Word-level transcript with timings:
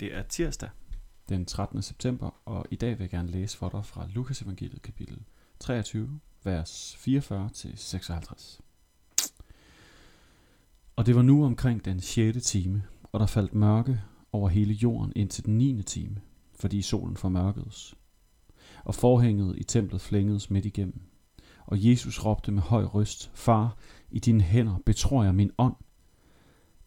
Det 0.00 0.14
er 0.14 0.22
tirsdag 0.22 0.70
den 1.28 1.44
13. 1.44 1.82
september, 1.82 2.30
og 2.44 2.66
i 2.70 2.76
dag 2.76 2.90
vil 2.90 3.04
jeg 3.04 3.10
gerne 3.10 3.30
læse 3.30 3.58
for 3.58 3.68
dig 3.68 3.84
fra 3.84 4.06
Lukas 4.14 4.42
evangeliet 4.42 4.82
kapitel 4.82 5.18
23, 5.60 6.20
vers 6.44 6.94
44-56. 6.94 8.60
Og 10.96 11.06
det 11.06 11.16
var 11.16 11.22
nu 11.22 11.44
omkring 11.44 11.84
den 11.84 12.00
6. 12.00 12.46
time, 12.46 12.82
og 13.02 13.20
der 13.20 13.26
faldt 13.26 13.54
mørke 13.54 14.00
over 14.32 14.48
hele 14.48 14.74
jorden 14.74 15.12
indtil 15.16 15.44
den 15.44 15.58
9. 15.58 15.82
time, 15.82 16.20
fordi 16.54 16.82
solen 16.82 17.16
formørkedes. 17.16 17.94
Og 18.84 18.94
forhænget 18.94 19.58
i 19.58 19.64
templet 19.64 20.00
flængedes 20.00 20.50
midt 20.50 20.64
igennem. 20.64 21.00
Og 21.66 21.84
Jesus 21.84 22.24
råbte 22.24 22.52
med 22.52 22.62
høj 22.62 22.84
røst, 22.84 23.30
Far, 23.34 23.76
i 24.10 24.18
dine 24.18 24.42
hænder 24.42 24.78
betror 24.86 25.24
jeg 25.24 25.34
min 25.34 25.50
ånd. 25.58 25.74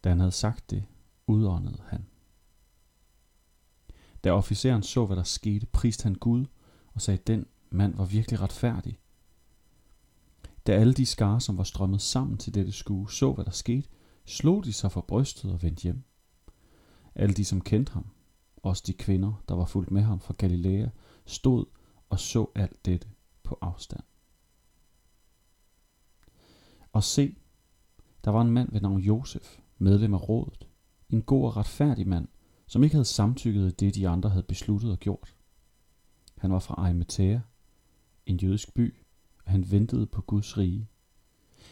Da 0.04 0.10
han 0.10 0.20
havde 0.20 0.32
sagt 0.32 0.70
det, 0.70 0.84
udåndede 1.28 1.82
han. 1.88 2.06
Da 4.24 4.32
officeren 4.32 4.84
så, 4.84 5.06
hvad 5.06 5.16
der 5.16 5.24
skete, 5.24 5.66
priste 5.66 6.04
han 6.04 6.16
Gud 6.16 6.46
og 6.94 7.02
sagde, 7.02 7.22
den 7.28 7.46
mand 7.70 7.96
var 7.96 8.06
virkelig 8.06 8.42
retfærdig. 8.42 9.00
Da 10.68 10.72
alle 10.72 10.94
de 10.94 11.06
skare, 11.06 11.42
som 11.42 11.58
var 11.58 11.64
strømmet 11.64 12.02
sammen 12.02 12.38
til 12.38 12.54
dette 12.54 12.72
skue, 12.72 13.12
så, 13.12 13.34
hvad 13.34 13.46
der 13.46 13.52
skete, 13.52 13.90
slog 14.26 14.64
de 14.64 14.74
sig 14.74 14.92
for 14.92 15.02
brystet 15.02 15.52
og 15.52 15.64
vendte 15.64 15.84
hjem. 15.84 16.04
Alle 17.16 17.34
de, 17.34 17.46
som 17.46 17.62
kendte 17.62 17.94
ham, 17.94 18.06
også 18.64 18.84
de 18.88 18.94
kvinder, 18.94 19.44
der 19.50 19.56
var 19.56 19.66
fulgt 19.66 19.92
med 19.92 20.02
ham 20.02 20.20
fra 20.20 20.34
Galilea, 20.38 20.88
stod 21.26 21.66
og 22.10 22.20
så 22.20 22.48
alt 22.56 22.86
dette 22.86 23.08
på 23.44 23.58
afstand. 23.62 24.04
Og 26.94 27.04
se, 27.04 27.36
der 28.24 28.32
var 28.32 28.42
en 28.42 28.52
mand 28.52 28.72
ved 28.72 28.82
navn 28.82 29.00
Josef, 29.00 29.60
medlem 29.78 30.14
af 30.14 30.30
rådet, 30.30 30.68
en 31.10 31.22
god 31.22 31.46
og 31.46 31.58
retfærdig 31.58 32.08
mand, 32.08 32.28
som 32.70 32.84
ikke 32.84 32.96
havde 32.96 33.06
samtykket 33.06 33.80
det, 33.80 33.96
de 33.96 34.08
andre 34.08 34.30
havde 34.30 34.44
besluttet 34.44 34.92
og 34.92 35.00
gjort. 35.00 35.36
Han 36.38 36.52
var 36.52 36.60
fra 36.60 36.76
Arimathea, 36.78 37.40
en 38.26 38.38
jødisk 38.38 38.74
by, 38.74 38.96
og 39.46 39.52
han 39.52 39.72
ventede 39.72 40.06
på 40.06 40.22
Guds 40.22 40.58
rige. 40.58 40.88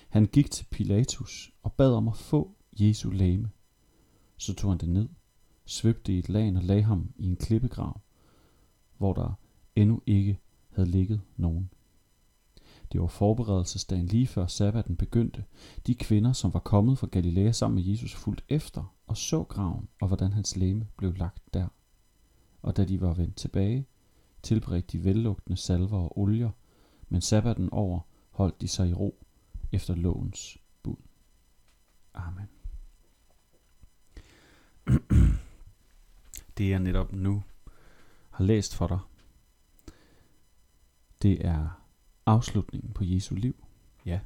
Han 0.09 0.25
gik 0.25 0.51
til 0.51 0.65
Pilatus 0.71 1.51
og 1.63 1.73
bad 1.73 1.93
om 1.93 2.07
at 2.07 2.17
få 2.17 2.55
Jesu 2.79 3.09
lame. 3.09 3.49
Så 4.37 4.53
tog 4.55 4.71
han 4.71 4.77
det 4.77 4.89
ned, 4.89 5.09
svøbte 5.65 6.13
i 6.13 6.19
et 6.19 6.29
lag 6.29 6.55
og 6.55 6.63
lagde 6.63 6.83
ham 6.83 7.13
i 7.15 7.25
en 7.25 7.35
klippegrav, 7.35 8.01
hvor 8.97 9.13
der 9.13 9.33
endnu 9.75 10.01
ikke 10.05 10.39
havde 10.69 10.89
ligget 10.89 11.21
nogen. 11.35 11.69
Det 12.91 13.01
var 13.01 13.07
forberedelsesdagen 13.07 14.05
lige 14.05 14.27
før 14.27 14.47
sabbaten 14.47 14.95
begyndte. 14.95 15.43
De 15.87 15.95
kvinder, 15.95 16.33
som 16.33 16.53
var 16.53 16.59
kommet 16.59 16.99
fra 16.99 17.07
Galilea 17.11 17.51
sammen 17.51 17.75
med 17.75 17.91
Jesus, 17.91 18.15
fulgte 18.15 18.43
efter 18.49 18.95
og 19.07 19.17
så 19.17 19.43
graven 19.43 19.89
og 20.01 20.07
hvordan 20.07 20.33
hans 20.33 20.55
læme 20.55 20.87
blev 20.97 21.13
lagt 21.13 21.53
der. 21.53 21.67
Og 22.61 22.77
da 22.77 22.85
de 22.85 23.01
var 23.01 23.13
vendt 23.13 23.35
tilbage, 23.35 23.85
tilbredte 24.43 24.97
de 24.97 25.03
vellugtende 25.03 25.57
salver 25.57 25.99
og 25.99 26.19
olier, 26.19 26.51
men 27.09 27.21
sabbaten 27.21 27.69
over 27.69 27.99
holdt 28.31 28.61
de 28.61 28.67
sig 28.67 28.89
i 28.89 28.93
ro 28.93 29.25
efter 29.71 29.95
lovens 29.95 30.57
bud. 30.83 30.95
Amen. 32.13 32.49
Det 36.57 36.69
jeg 36.69 36.79
netop 36.79 37.13
nu 37.13 37.43
har 38.29 38.43
læst 38.43 38.75
for 38.75 38.87
dig, 38.87 38.99
det 41.21 41.45
er 41.45 41.86
afslutningen 42.27 42.93
på 42.93 43.03
Jesu 43.03 43.35
liv. 43.35 43.65
Ja. 44.05 44.19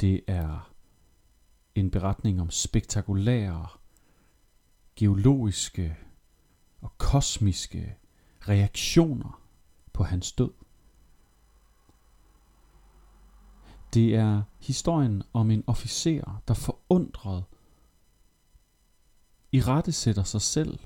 Det 0.00 0.20
er 0.26 0.72
en 1.74 1.90
beretning 1.90 2.40
om 2.40 2.50
spektakulære, 2.50 3.68
geologiske 4.96 5.96
og 6.80 6.98
kosmiske 6.98 7.96
reaktioner 8.40 9.42
på 9.92 10.04
hans 10.04 10.32
død. 10.32 10.50
Det 13.94 14.14
er 14.14 14.42
historien 14.58 15.22
om 15.32 15.50
en 15.50 15.64
officer, 15.66 16.42
der 16.48 16.54
forundret 16.54 17.44
i 19.52 19.60
rette 19.60 19.92
sætter 19.92 20.22
sig 20.22 20.42
selv, 20.42 20.78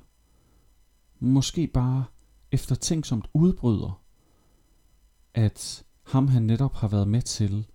måske 1.19 1.67
bare 1.67 2.05
eftertænksomt 2.53 3.29
udbryder 3.35 4.06
at 5.37 5.85
ham 6.03 6.29
han 6.29 6.43
netop 6.43 6.75
har 6.75 6.89
været 6.89 7.09
med 7.09 7.23
til 7.23 7.67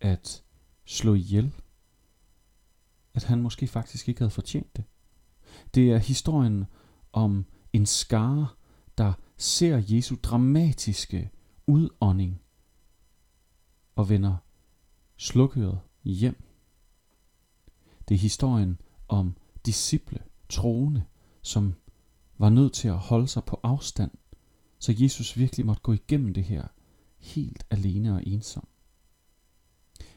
at 0.00 0.42
slå 0.84 1.14
ihjel, 1.14 1.52
at 3.14 3.24
han 3.24 3.42
måske 3.42 3.66
faktisk 3.66 4.08
ikke 4.08 4.20
havde 4.20 4.30
fortjent 4.30 4.76
det. 4.76 4.84
Det 5.74 5.92
er 5.92 5.98
historien 5.98 6.64
om 7.12 7.46
en 7.72 7.86
skare, 7.86 8.48
der 8.98 9.12
ser 9.36 9.82
Jesu 9.88 10.16
dramatiske 10.22 11.30
udånding 11.66 12.40
og 13.94 14.08
vender 14.08 14.36
slukøret 15.16 15.80
hjem. 16.04 16.44
Det 18.08 18.14
er 18.14 18.18
historien 18.18 18.80
om 19.08 19.36
disciple, 19.66 20.22
troende, 20.48 21.04
som 21.42 21.74
var 22.38 22.48
nødt 22.48 22.72
til 22.72 22.88
at 22.88 22.98
holde 22.98 23.28
sig 23.28 23.44
på 23.44 23.60
afstand, 23.62 24.10
så 24.78 24.94
Jesus 24.98 25.38
virkelig 25.38 25.66
måtte 25.66 25.82
gå 25.82 25.92
igennem 25.92 26.34
det 26.34 26.44
her 26.44 26.66
helt 27.24 27.64
alene 27.70 28.14
og 28.14 28.26
ensom. 28.26 28.68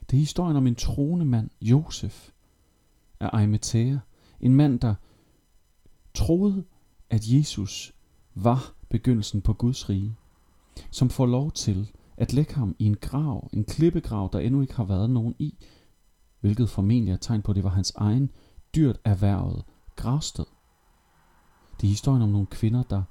Det 0.10 0.18
er 0.18 0.22
historien 0.22 0.58
om 0.58 0.68
en 0.68 0.76
troende 0.76 1.26
mand, 1.26 1.50
Josef, 1.62 2.30
af 3.20 3.30
Arimathea. 3.34 3.98
En 4.40 4.56
mand, 4.56 4.80
der 4.80 4.96
troede, 6.14 6.64
at 7.10 7.28
Jesus 7.28 7.94
var 8.36 8.74
begyndelsen 8.90 9.42
på 9.42 9.54
Guds 9.54 9.90
rige, 9.90 10.16
som 10.92 11.10
får 11.10 11.26
lov 11.26 11.52
til 11.52 11.92
at 12.18 12.34
lægge 12.34 12.54
ham 12.54 12.76
i 12.80 12.86
en 12.86 12.98
grav, 12.98 13.50
en 13.54 13.64
klippegrav, 13.64 14.30
der 14.34 14.40
endnu 14.40 14.62
ikke 14.62 14.76
har 14.76 14.84
været 14.84 15.10
nogen 15.10 15.36
i, 15.40 15.66
hvilket 16.40 16.70
formentlig 16.70 17.12
er 17.12 17.18
tegn 17.18 17.42
på, 17.42 17.52
at 17.52 17.56
det 17.56 17.64
var 17.64 17.70
hans 17.70 17.92
egen 17.96 18.32
dyrt 18.76 19.00
erhvervet 19.04 19.64
gravsted. 19.96 20.46
Det 21.82 21.88
er 21.88 21.92
historien 21.92 22.22
om 22.22 22.30
nogle 22.30 22.48
kvinder, 22.48 22.84
der 22.84 23.04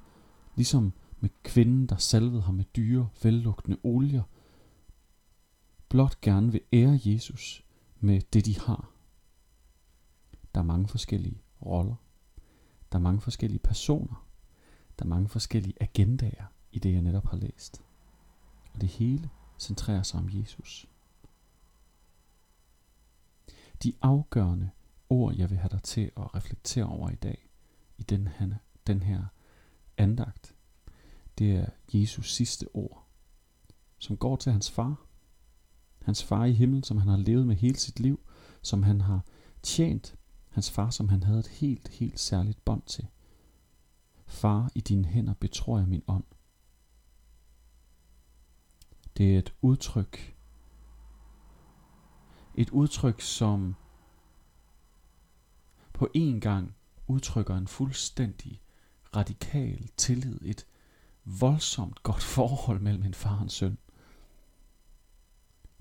ligesom 0.55 0.93
med 1.19 1.29
kvinden, 1.43 1.87
der 1.87 1.97
salvede 1.97 2.41
ham 2.41 2.55
med 2.55 2.65
dyre, 2.75 3.09
vellugtende 3.23 3.77
olier, 3.83 4.23
blot 5.89 6.21
gerne 6.21 6.51
vil 6.51 6.61
ære 6.73 6.99
Jesus 7.05 7.65
med 7.99 8.21
det, 8.33 8.45
de 8.45 8.59
har. 8.59 8.91
Der 10.55 10.61
er 10.61 10.65
mange 10.65 10.87
forskellige 10.87 11.41
roller. 11.65 11.95
Der 12.91 12.97
er 12.97 13.01
mange 13.01 13.21
forskellige 13.21 13.59
personer. 13.59 14.27
Der 14.99 15.05
er 15.05 15.09
mange 15.09 15.29
forskellige 15.29 15.73
agendaer 15.79 16.45
i 16.71 16.79
det, 16.79 16.93
jeg 16.93 17.01
netop 17.01 17.25
har 17.25 17.37
læst. 17.37 17.81
Og 18.73 18.81
det 18.81 18.89
hele 18.89 19.29
centrerer 19.59 20.03
sig 20.03 20.19
om 20.19 20.29
Jesus. 20.31 20.87
De 23.83 23.93
afgørende 24.01 24.69
ord, 25.09 25.35
jeg 25.35 25.49
vil 25.49 25.57
have 25.57 25.69
dig 25.69 25.83
til 25.83 26.11
at 26.17 26.35
reflektere 26.35 26.85
over 26.85 27.09
i 27.09 27.15
dag, 27.15 27.49
i 27.97 28.03
den 28.03 28.27
her, 28.27 28.53
den 28.87 29.01
her 29.01 29.25
andagt, 29.97 30.55
det 31.37 31.55
er 31.55 31.65
Jesus 31.93 32.33
sidste 32.33 32.67
ord, 32.73 33.07
som 33.97 34.17
går 34.17 34.35
til 34.35 34.51
hans 34.51 34.71
far. 34.71 35.05
Hans 36.01 36.23
far 36.23 36.45
i 36.45 36.51
himlen, 36.51 36.83
som 36.83 36.97
han 36.97 37.07
har 37.07 37.17
levet 37.17 37.47
med 37.47 37.55
hele 37.55 37.77
sit 37.77 37.99
liv, 37.99 38.19
som 38.61 38.83
han 38.83 39.01
har 39.01 39.25
tjent. 39.63 40.15
Hans 40.49 40.71
far, 40.71 40.89
som 40.89 41.09
han 41.09 41.23
havde 41.23 41.39
et 41.39 41.47
helt, 41.47 41.87
helt 41.87 42.19
særligt 42.19 42.65
bånd 42.65 42.81
til. 42.81 43.07
Far, 44.25 44.71
i 44.75 44.81
dine 44.81 45.05
hænder 45.05 45.33
betror 45.33 45.77
jeg 45.77 45.87
min 45.87 46.03
ånd. 46.07 46.23
Det 49.17 49.35
er 49.35 49.39
et 49.39 49.53
udtryk. 49.61 50.35
Et 52.55 52.69
udtryk, 52.69 53.21
som 53.21 53.75
på 55.93 56.07
en 56.13 56.41
gang 56.41 56.75
udtrykker 57.07 57.55
en 57.57 57.67
fuldstændig 57.67 58.61
radikal 59.15 59.89
tillid, 59.97 60.39
et 60.41 60.65
voldsomt 61.27 62.03
godt 62.03 62.23
forhold 62.23 62.79
mellem 62.79 63.03
en 63.03 63.13
far 63.13 63.35
og 63.35 63.43
en 63.43 63.49
søn. 63.49 63.77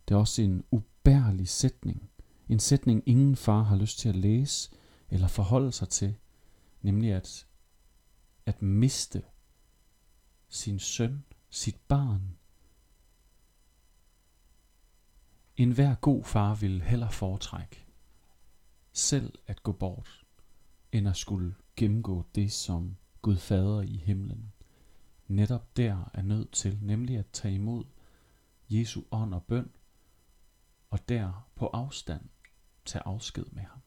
Det 0.08 0.14
er 0.14 0.18
også 0.18 0.42
en 0.42 0.64
ubærlig 0.70 1.48
sætning. 1.48 2.10
En 2.48 2.58
sætning, 2.58 3.02
ingen 3.06 3.36
far 3.36 3.62
har 3.62 3.76
lyst 3.76 3.98
til 3.98 4.08
at 4.08 4.16
læse 4.16 4.70
eller 5.10 5.28
forholde 5.28 5.72
sig 5.72 5.88
til. 5.88 6.14
Nemlig 6.82 7.12
at, 7.12 7.46
at 8.46 8.62
miste 8.62 9.22
sin 10.48 10.78
søn, 10.78 11.24
sit 11.50 11.76
barn. 11.88 12.36
En 15.56 15.72
hver 15.72 15.94
god 15.94 16.24
far 16.24 16.54
vil 16.54 16.82
heller 16.82 17.10
foretrække 17.10 17.86
selv 18.92 19.38
at 19.46 19.62
gå 19.62 19.72
bort, 19.72 20.24
end 20.92 21.08
at 21.08 21.16
skulle 21.16 21.54
gennemgå 21.76 22.24
det, 22.34 22.52
som 22.52 22.96
Gud 23.22 23.36
Fader 23.36 23.82
i 23.82 23.96
himlen 23.96 24.52
netop 25.28 25.76
der 25.76 26.10
er 26.14 26.22
nødt 26.22 26.52
til, 26.52 26.78
nemlig 26.82 27.18
at 27.18 27.26
tage 27.32 27.54
imod 27.54 27.84
Jesu 28.68 29.02
ånd 29.10 29.34
og 29.34 29.44
bøn, 29.44 29.70
og 30.90 31.08
der 31.08 31.48
på 31.54 31.66
afstand 31.66 32.28
tage 32.84 33.02
afsked 33.02 33.44
med 33.52 33.62
ham. 33.62 33.80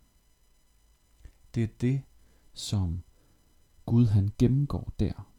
Det 1.55 1.63
er 1.63 1.67
det, 1.81 2.01
som 2.53 3.03
Gud 3.85 4.05
han 4.05 4.31
gennemgår 4.37 4.93
der. 4.99 5.29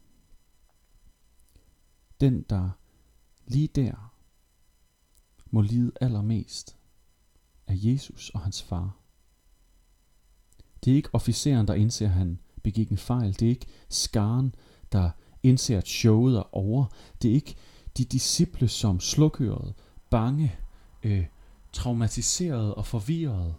Den, 2.19 2.41
der 2.41 2.69
lige 3.47 3.67
der 3.67 4.13
må 5.45 5.61
lide 5.61 5.91
allermest, 6.01 6.77
er 7.67 7.73
Jesus 7.73 8.29
og 8.29 8.41
hans 8.41 8.63
far. 8.63 8.97
Det 10.83 10.91
er 10.91 10.95
ikke 10.95 11.09
officeren, 11.13 11.67
der 11.67 11.73
indser, 11.73 12.05
at 12.05 12.11
han 12.11 12.39
begik 12.63 12.89
en 12.89 12.97
fejl. 12.97 13.33
Det 13.33 13.41
er 13.41 13.49
ikke 13.49 13.67
skaren, 13.89 14.55
der 14.91 15.11
indser, 15.43 15.77
at 15.77 15.87
showet 15.87 16.37
er 16.37 16.55
over. 16.55 16.85
Det 17.21 17.29
er 17.31 17.35
ikke 17.35 17.55
de 17.97 18.05
disciple, 18.05 18.67
som 18.67 18.99
slukøret, 18.99 19.73
bange, 20.09 20.55
øh, 21.03 21.25
traumatiseret 21.73 22.75
og 22.75 22.85
forvirret, 22.85 23.55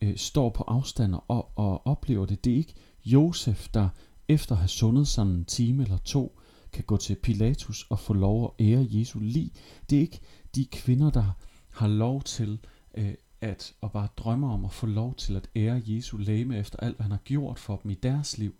øh, 0.00 0.16
står 0.16 0.48
på 0.50 0.64
afstand 0.66 1.14
og, 1.28 1.50
og 1.56 1.86
oplever 1.86 2.26
det. 2.26 2.44
Det 2.44 2.52
er 2.52 2.56
ikke 2.56 2.74
Josef, 3.04 3.68
der 3.74 3.88
efter 4.28 4.54
at 4.54 4.58
have 4.58 4.68
sundet 4.68 5.08
sådan 5.08 5.32
en 5.32 5.44
time 5.44 5.82
eller 5.82 5.98
to, 5.98 6.38
kan 6.72 6.84
gå 6.84 6.96
til 6.96 7.14
Pilatus 7.14 7.86
og 7.90 7.98
få 7.98 8.12
lov 8.12 8.44
at 8.44 8.66
ære 8.66 8.86
Jesu 8.90 9.18
lig. 9.18 9.52
Det 9.90 9.96
er 9.96 10.00
ikke 10.00 10.20
de 10.54 10.64
kvinder, 10.64 11.10
der 11.10 11.36
har 11.70 11.88
lov 11.88 12.22
til 12.22 12.58
øh, 12.94 13.14
at 13.40 13.74
og 13.80 13.92
bare 13.92 14.08
drømmer 14.16 14.52
om 14.52 14.64
at 14.64 14.72
få 14.72 14.86
lov 14.86 15.14
til 15.14 15.36
at 15.36 15.50
ære 15.56 15.82
Jesu 15.86 16.16
læme 16.16 16.58
efter 16.58 16.78
alt, 16.80 16.96
hvad 16.96 17.04
han 17.04 17.10
har 17.10 17.20
gjort 17.24 17.58
for 17.58 17.76
dem 17.76 17.90
i 17.90 17.94
deres 17.94 18.38
liv. 18.38 18.54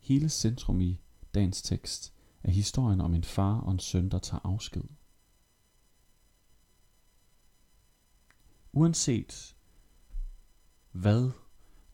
Hele 0.00 0.28
centrum 0.28 0.80
i 0.80 1.00
dagens 1.34 1.62
tekst 1.62 2.14
er 2.42 2.50
historien 2.50 3.00
om 3.00 3.14
en 3.14 3.24
far 3.24 3.60
og 3.60 3.72
en 3.72 3.78
søn, 3.78 4.08
der 4.08 4.18
tager 4.18 4.40
afsked. 4.44 4.82
Uanset 8.72 9.56
hvad 10.92 11.30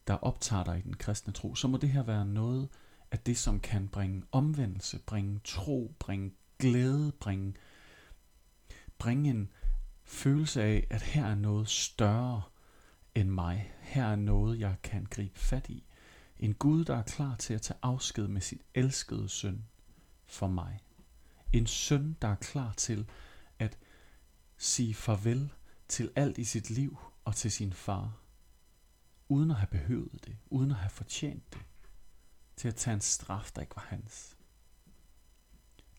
der 0.06 0.14
optager 0.14 0.64
dig 0.64 0.79
i 0.79 0.82
den 0.82 0.97
kristne 0.97 1.32
tro, 1.32 1.55
så 1.55 1.69
må 1.69 1.76
det 1.76 1.88
her 1.88 2.03
være 2.03 2.26
noget 2.26 2.69
af 3.11 3.19
det, 3.19 3.38
som 3.38 3.61
kan 3.61 3.88
bringe 3.88 4.23
omvendelse, 4.32 4.99
bringe 4.99 5.41
tro, 5.44 5.94
bringe 5.99 6.32
glæde, 6.58 7.12
bringe, 7.12 7.55
bringe 8.99 9.31
en 9.31 9.53
følelse 10.05 10.62
af, 10.62 10.87
at 10.91 11.03
her 11.03 11.26
er 11.26 11.35
noget 11.35 11.69
større 11.69 12.43
end 13.14 13.29
mig. 13.29 13.73
Her 13.81 14.05
er 14.05 14.17
noget, 14.17 14.61
jeg 14.61 14.76
kan 14.82 15.06
gribe 15.11 15.38
fat 15.38 15.69
i. 15.69 15.87
En 16.38 16.54
Gud, 16.54 16.84
der 16.84 16.96
er 16.96 17.02
klar 17.02 17.36
til 17.36 17.54
at 17.54 17.62
tage 17.62 17.78
afsked 17.82 18.28
med 18.28 18.40
sit 18.40 18.62
elskede 18.74 19.28
søn 19.28 19.64
for 20.26 20.46
mig. 20.46 20.80
En 21.52 21.66
søn, 21.66 22.16
der 22.22 22.28
er 22.28 22.34
klar 22.34 22.72
til 22.72 23.10
at 23.58 23.78
sige 24.56 24.94
farvel 24.94 25.52
til 25.88 26.12
alt 26.16 26.38
i 26.38 26.44
sit 26.44 26.70
liv 26.70 26.98
og 27.24 27.36
til 27.36 27.52
sin 27.52 27.72
far, 27.72 28.20
uden 29.28 29.50
at 29.50 29.56
have 29.56 29.66
behøvet 29.66 30.24
det, 30.26 30.36
uden 30.50 30.70
at 30.70 30.76
have 30.76 30.90
fortjent 30.90 31.52
det, 31.52 31.60
til 32.56 32.68
at 32.68 32.74
tage 32.74 32.94
en 32.94 33.00
straf, 33.00 33.50
der 33.54 33.60
ikke 33.60 33.76
var 33.76 33.86
hans. 33.88 34.36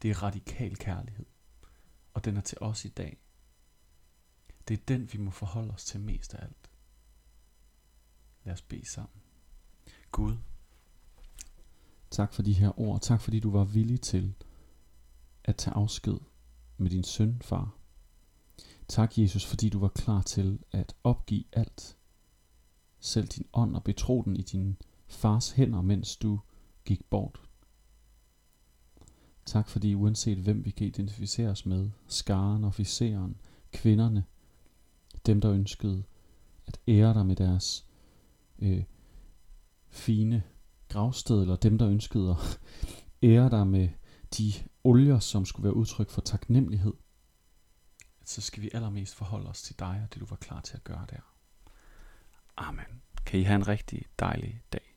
Det 0.02 0.12
er 0.12 0.24
radikal 0.24 0.76
kærlighed, 0.78 1.26
og 2.14 2.26
den 2.26 2.38
er 2.38 2.42
til 2.42 2.58
os 2.62 2.86
i 2.86 2.90
dag. 2.90 3.18
Det 4.68 4.80
er 4.80 4.84
den, 4.88 5.14
vi 5.14 5.18
må 5.18 5.32
forholde 5.32 5.74
os 5.74 5.86
til 5.86 6.00
mest 6.00 6.34
af 6.34 6.44
alt. 6.44 6.70
Lad 8.44 8.54
os 8.54 8.62
bede 8.62 8.86
sammen. 8.86 9.22
Gud, 10.12 10.36
tak 12.12 12.34
for 12.34 12.42
de 12.42 12.54
her 12.54 12.80
ord. 12.80 13.02
Tak 13.02 13.22
fordi 13.22 13.40
du 13.40 13.52
var 13.52 13.64
villig 13.64 14.02
til 14.02 14.34
at 15.44 15.56
tage 15.56 15.74
afsked 15.74 16.18
med 16.78 16.90
din 16.90 17.04
søn, 17.04 17.42
far. 17.42 17.78
Tak, 18.88 19.18
Jesus, 19.18 19.46
fordi 19.46 19.70
du 19.70 19.80
var 19.80 19.88
klar 19.88 20.22
til 20.22 20.60
at 20.72 20.96
opgive 21.04 21.44
alt. 21.54 21.98
Selv 23.00 23.28
din 23.28 23.46
ånd 23.54 23.76
og 23.76 23.84
betro 23.84 24.22
den 24.22 24.36
i 24.36 24.42
din 24.42 24.78
fars 25.08 25.52
hænder, 25.52 25.82
mens 25.82 26.16
du 26.16 26.40
gik 26.86 27.06
bort. 27.10 27.42
Tak 29.46 29.70
fordi 29.70 29.96
uanset 29.96 30.38
hvem 30.38 30.66
vi 30.66 30.72
kan 30.72 30.88
identificere 30.88 31.50
os 31.50 31.66
med, 31.66 31.90
skaren, 32.08 32.64
officeren, 32.64 33.38
kvinderne, 33.72 34.24
dem 35.26 35.42
der 35.42 35.52
ønskede 35.52 36.04
at 36.68 36.80
ære 36.88 37.14
dig 37.14 37.26
med 37.26 37.36
deres 37.36 37.86
øh, 38.60 38.84
fine 39.98 40.44
gravsted, 40.90 41.42
eller 41.42 41.56
dem 41.56 41.78
der 41.78 41.90
ønskede 41.90 42.32
at 42.32 42.60
ære 43.24 43.50
dig 43.50 43.68
med 43.68 43.90
de 44.38 44.54
olier, 44.84 45.20
som 45.20 45.46
skulle 45.46 45.64
være 45.64 45.76
udtryk 45.76 46.10
for 46.10 46.22
taknemmelighed, 46.22 46.94
så 48.26 48.42
skal 48.42 48.64
vi 48.64 48.70
allermest 48.74 49.16
forholde 49.16 49.50
os 49.50 49.62
til 49.62 49.80
dig 49.80 50.02
og 50.04 50.14
det 50.14 50.22
du 50.22 50.26
var 50.26 50.36
klar 50.36 50.62
til 50.62 50.78
at 50.78 50.84
gøre 50.84 51.06
der. 51.10 51.34
Amen. 52.58 53.02
Kan 53.26 53.40
I 53.40 53.44
have 53.44 53.56
en 53.56 53.68
rigtig 53.68 54.06
dejlig 54.20 54.62
dag. 54.74 54.97